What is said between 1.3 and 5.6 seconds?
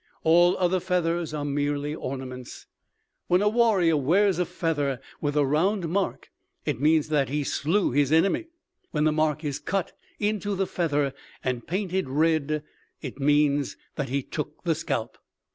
are merely ornaments. When a warrior wears a feather with a